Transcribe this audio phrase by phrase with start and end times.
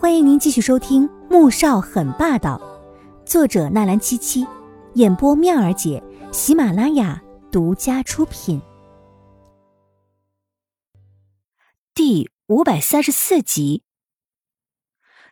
[0.00, 2.56] 欢迎您继续收听《穆少很霸道》，
[3.28, 4.46] 作者纳兰七七，
[4.94, 6.00] 演播妙儿姐，
[6.30, 8.62] 喜马拉雅独家出品。
[11.94, 13.82] 第五百三十四集，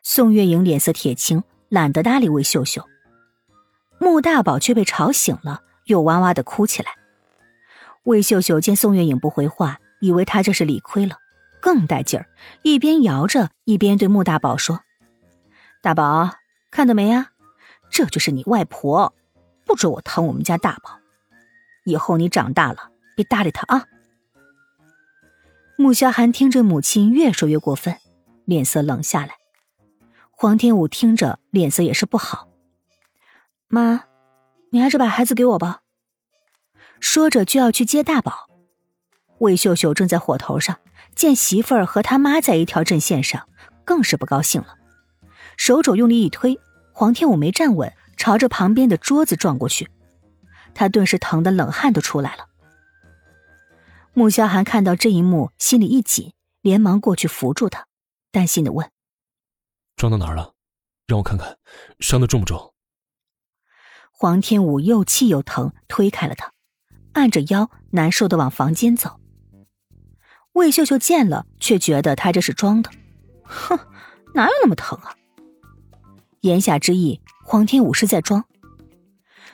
[0.03, 2.85] 宋月莹脸色铁青，懒得搭理魏秀秀。
[4.01, 6.89] 穆大宝却被吵醒了，又哇哇的哭起来。
[8.03, 11.19] 魏秀秀见宋月影不回话，以为他这是理亏了。
[11.67, 12.29] 更带劲儿，
[12.63, 14.85] 一边摇着，一边对穆大宝说
[15.83, 16.31] ：“大宝，
[16.71, 17.33] 看到没呀？
[17.91, 19.13] 这就是你外婆，
[19.65, 21.01] 不准我疼我们家大宝。
[21.85, 23.85] 以后你长大了，别搭理他啊。”
[25.77, 27.97] 穆萧寒听着母亲越说越过分，
[28.45, 29.35] 脸色冷下来。
[30.31, 32.47] 黄天武听着，脸色也是不好。
[33.67, 34.05] 妈，
[34.71, 35.81] 你还是把孩子给我吧。
[37.01, 38.49] 说着就要去接大宝。
[39.39, 40.79] 魏秀秀正在火头上。
[41.17, 43.49] 见媳妇儿和他妈在一条阵线上，
[43.85, 44.77] 更是不高兴了，
[45.57, 46.61] 手肘用力一推，
[46.93, 49.91] 黄天武没站稳，朝着旁边的桌子撞过去，
[50.75, 52.47] 他顿时疼得冷汗都出来了。
[54.13, 57.87] 穆萧寒看到这一幕，心里一紧，连忙过去扶住他，
[58.31, 58.91] 担心的问
[59.97, 60.53] ：“撞到哪儿了？
[61.07, 61.57] 让我看看，
[61.99, 62.75] 伤的重不重？”
[64.13, 66.53] 黄天武又气又疼，推开了他，
[67.15, 69.19] 按着腰，难受的往房间走。
[70.57, 72.91] 魏秀秀见了，却觉得他这是装的，
[73.43, 73.79] 哼，
[74.33, 75.15] 哪有那么疼啊？
[76.41, 78.43] 言下之意，黄天武是在装。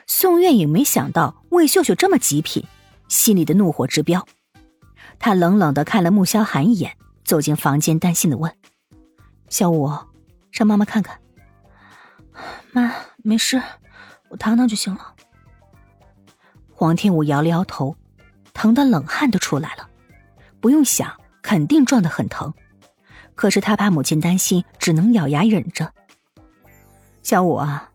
[0.07, 2.65] 宋月影没想到魏秀秀这么极品，
[3.09, 4.25] 心里的怒火直飙。
[5.19, 8.55] 他冷冷的看了穆萧寒一眼，走进房间，担心的问
[9.51, 9.91] ：“小五，
[10.53, 11.19] 让妈妈看看。”
[12.71, 12.95] 妈，
[13.25, 13.61] 没事，
[14.29, 15.17] 我躺躺就行了。
[16.73, 17.97] 黄天武摇了摇头，
[18.55, 19.89] 疼的冷汗都出来了。
[20.63, 22.55] 不用想，肯定撞得很疼，
[23.35, 25.93] 可是他怕母亲担心，只能咬牙忍着。
[27.23, 27.91] 小五啊，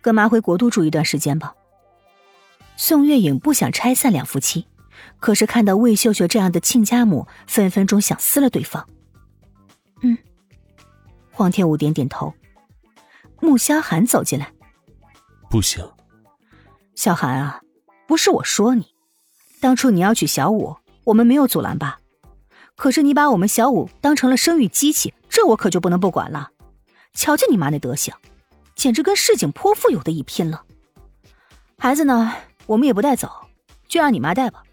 [0.00, 1.52] 跟妈回国都住一段时间吧。
[2.76, 4.68] 宋月影不想拆散两夫妻，
[5.18, 8.88] 可是看到魏秀秀这样的亲家母，分分钟想撕了对方。
[10.02, 10.16] 嗯，
[11.32, 12.32] 黄天武点点头。
[13.40, 14.52] 穆萧寒走进来，
[15.50, 15.84] 不行，
[16.94, 17.60] 小寒啊，
[18.06, 18.94] 不是我说你，
[19.60, 21.98] 当初你要娶小五，我们没有阻拦吧？
[22.82, 26.50] 可是你把我们小五当成了生育机器，这我可就不能不管了。
[27.14, 28.12] 瞧瞧你妈那德行，
[28.74, 30.64] 简直跟市井泼妇有的一拼了。
[31.78, 32.34] 孩子呢，
[32.66, 33.30] 我们也不带走，
[33.86, 34.64] 就让你妈带吧。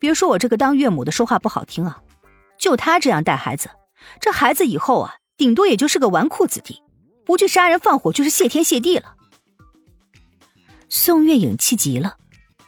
[0.00, 2.02] 别说我这个当岳母的说话不好听啊，
[2.58, 3.70] 就她这样带孩子，
[4.20, 6.82] 这孩子以后啊，顶多也就是个纨绔子弟，
[7.24, 9.14] 不去杀人放火就是谢天谢地了。
[10.88, 12.16] 宋月影气急了，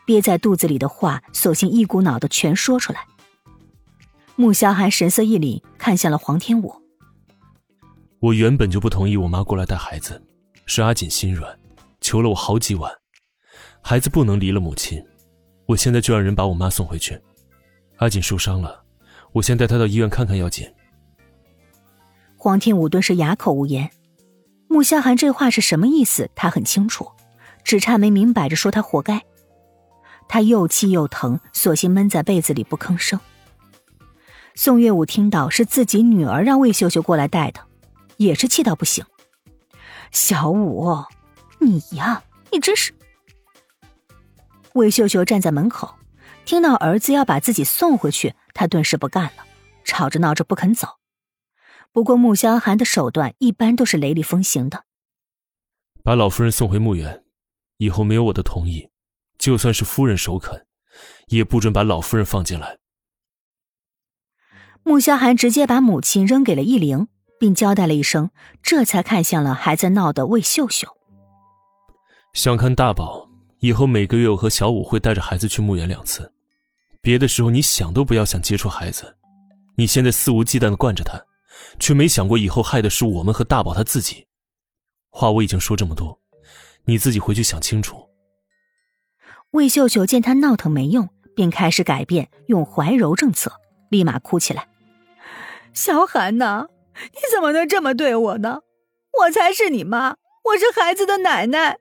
[0.04, 3.04] 憋在肚子里的话，索性一股脑的全说出来。
[4.38, 6.74] 穆萧寒神色一凛，看向了黄天武。
[8.20, 10.22] 我原本就不同意我妈过来带孩子，
[10.66, 11.58] 是阿锦心软，
[12.02, 12.92] 求了我好几晚，
[13.80, 15.02] 孩子不能离了母亲。
[15.64, 17.18] 我现在就让人把我妈送回去。
[17.96, 18.84] 阿锦受伤了，
[19.32, 20.70] 我先带她到医院看看要紧。
[22.36, 23.90] 黄天武顿时哑口无言。
[24.68, 26.28] 穆萧寒这话是什么意思？
[26.34, 27.10] 他很清楚，
[27.64, 29.24] 只差没明摆着说他活该。
[30.28, 33.18] 他又气又疼，索性闷在被子里不吭声。
[34.58, 37.60] 宋月武听到是自己女儿让魏秀秀过来带的，
[38.16, 39.04] 也是气到不行。
[40.10, 41.04] 小五，
[41.60, 42.94] 你呀，你真是……
[44.72, 45.94] 魏秀秀站在门口，
[46.46, 49.44] 听到儿子要把自己送回去，她顿时不干了，
[49.84, 50.88] 吵着闹着不肯走。
[51.92, 54.84] 不过穆萧寒的手段一般都是雷厉风行的，
[56.02, 57.24] 把老夫人送回墓园，
[57.76, 58.88] 以后没有我的同意，
[59.36, 60.66] 就算是夫人首肯，
[61.26, 62.78] 也不准把老夫人放进来。
[64.86, 67.08] 穆萧寒直接把母亲扔给了易灵，
[67.40, 68.30] 并交代了一声，
[68.62, 70.86] 这才看向了还在闹的魏秀秀。
[72.34, 76.32] 想看大宝，以后每个月我和小五会带着孩子去墓园两次，
[77.02, 79.16] 别的时候你想都不要想接触孩子。
[79.74, 81.20] 你现在肆无忌惮的惯着他，
[81.80, 84.28] 却没想过以后害的是我们和大宝他自己。
[85.10, 86.16] 话我已经说这么多，
[86.84, 88.08] 你自己回去想清楚。
[89.50, 93.50] 魏秀秀见他闹腾没用，便开始改变用怀柔政策，
[93.90, 94.68] 立马哭起来。
[95.76, 96.68] 萧寒呐，
[97.12, 98.62] 你怎么能这么对我呢？
[99.20, 101.76] 我才是你妈，我是孩子的奶奶，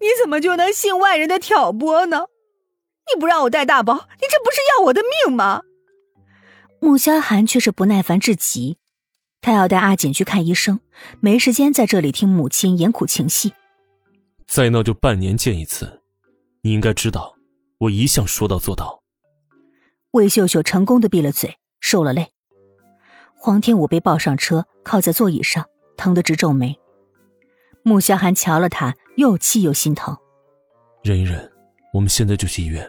[0.00, 2.26] 你怎么就能信外人的挑拨呢？
[3.14, 5.62] 你不让我带大宝，你这不是要我的命吗？
[6.80, 8.78] 穆萧寒却是不耐烦至极，
[9.40, 10.80] 他要带阿锦去看医生，
[11.20, 13.52] 没时间在这里听母亲演苦情戏。
[14.48, 16.02] 再闹就半年见一次，
[16.62, 17.36] 你应该知道，
[17.78, 19.00] 我一向说到做到。
[20.10, 22.32] 魏秀秀成功的闭了嘴，受了累。
[23.44, 25.66] 黄天武被抱上车，靠在座椅上，
[25.96, 26.78] 疼得直皱眉。
[27.82, 30.16] 穆萧寒瞧了他，又气又心疼。
[31.02, 31.50] 忍一忍，
[31.92, 32.88] 我们现在就去医院。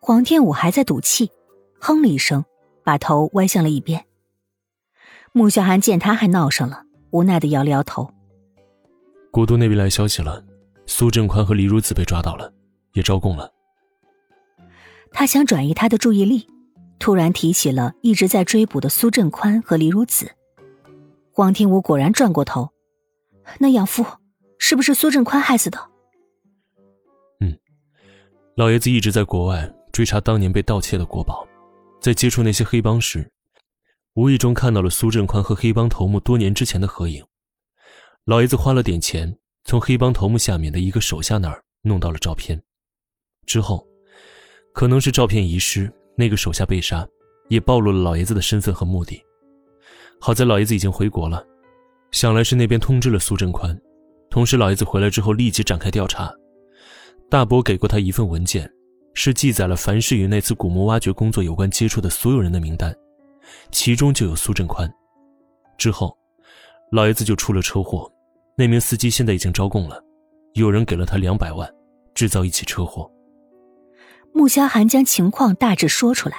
[0.00, 1.30] 黄天武还在赌气，
[1.78, 2.44] 哼了一声，
[2.82, 4.04] 把头歪向了一边。
[5.30, 6.82] 穆萧寒见他还闹上了，
[7.12, 8.12] 无奈的摇了摇头。
[9.30, 10.44] 国都那边来消息了，
[10.86, 12.52] 苏振宽和李如子被抓到了，
[12.94, 13.48] 也招供了。
[15.12, 16.48] 他想转移他的注意力，
[17.00, 20.30] 突然提起了一直在追捕的苏振宽和李如子。
[21.32, 22.68] 黄天武果然转过头，
[23.58, 24.04] 那养父
[24.58, 25.78] 是不是苏振宽害死的？
[27.40, 27.58] 嗯，
[28.54, 31.48] 老爷子一直在国外追查当年被盗窃的国宝，
[32.02, 33.32] 在接触那些黑帮时，
[34.12, 37.24] 无意中看到了苏振宽和黑帮头目多年之前的合影。
[38.26, 42.62] 老爷子花了点钱，从黑帮头目下面的一个手下那儿弄到了照片。
[43.46, 43.88] 之后，
[44.74, 47.08] 可能是照片遗失，那个手下被杀，
[47.48, 49.20] 也暴露了老爷子的身份和目的。
[50.20, 51.42] 好在老爷子已经回国了，
[52.12, 53.74] 想来是那边通知了苏振宽。
[54.28, 56.30] 同时，老爷子回来之后立即展开调查。
[57.30, 58.70] 大伯给过他一份文件，
[59.14, 62.94] 是记载了凡是与那次古墓挖掘工作有关接触的所有人的名单，
[63.72, 64.88] 其中就有苏振宽。
[65.78, 66.14] 之后。
[66.92, 68.10] 老爷子就出了车祸，
[68.56, 70.02] 那名司机现在已经招供了，
[70.54, 71.72] 有人给了他两百万，
[72.14, 73.08] 制造一起车祸。
[74.32, 76.36] 穆萧寒将情况大致说出来。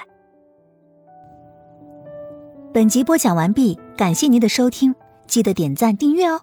[2.72, 4.94] 本集播讲完毕，感谢您的收听，
[5.26, 6.40] 记得点赞订阅哦。